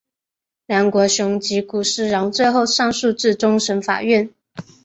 [0.65, 4.31] 梁国雄及古思尧最后上诉至终审法院。